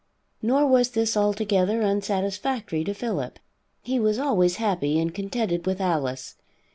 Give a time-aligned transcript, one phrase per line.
[0.41, 3.37] Nor was this altogether unsatisfactory to Philip.
[3.83, 6.37] He was always happy and contented with Alice.